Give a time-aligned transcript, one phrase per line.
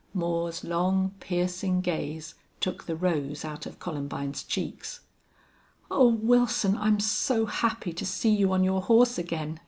[0.15, 5.01] Moore's long, piercing gaze took the rose out of Columbine's cheeks.
[5.91, 6.75] "Oh, Wilson!
[6.75, 9.59] I'm so happy to see you on your horse again!"